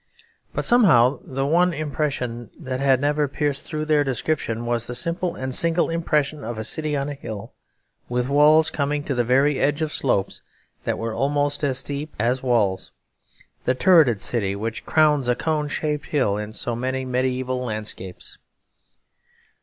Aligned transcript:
But 0.51 0.65
somehow 0.65 1.19
the 1.21 1.45
one 1.45 1.75
impression 1.75 2.49
that 2.59 2.79
had 2.79 2.99
never 2.99 3.27
pierced 3.27 3.67
through 3.67 3.85
their 3.85 4.03
description 4.03 4.65
was 4.65 4.87
the 4.87 4.95
simple 4.95 5.35
and 5.35 5.53
single 5.53 5.91
impression 5.91 6.43
of 6.43 6.57
a 6.57 6.63
city 6.63 6.97
on 6.97 7.07
a 7.07 7.13
hill, 7.13 7.53
with 8.09 8.27
walls 8.27 8.71
coming 8.71 9.03
to 9.03 9.13
the 9.13 9.23
very 9.23 9.59
edge 9.59 9.83
of 9.83 9.93
slopes 9.93 10.41
that 10.85 10.97
were 10.97 11.13
almost 11.13 11.63
as 11.63 11.77
steep 11.77 12.15
as 12.17 12.41
walls; 12.41 12.91
the 13.65 13.75
turreted 13.75 14.23
city 14.23 14.55
which 14.55 14.87
crowns 14.87 15.27
a 15.27 15.35
cone 15.35 15.67
shaped 15.67 16.07
hill 16.07 16.35
in 16.35 16.51
so 16.51 16.75
many 16.75 17.05
mediaeval 17.05 17.63
landscapes. 17.63 18.39